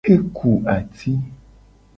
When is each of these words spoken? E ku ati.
E 0.13 0.15
ku 0.35 0.51
ati. 0.75 1.11